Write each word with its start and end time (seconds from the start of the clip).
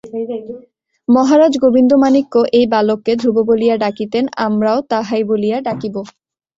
মহারাজ 1.07 1.53
গোবিন্দমাণিক্য 1.63 2.33
এই 2.53 2.65
বালককে 2.67 3.11
ধ্রুব 3.15 3.37
বলিয়া 3.49 3.75
ডাকিতেন, 3.77 4.25
আমরাও 4.45 4.79
তাহাই 4.91 5.23
বলিয়া 5.23 5.57
ডাকিব। 5.61 5.95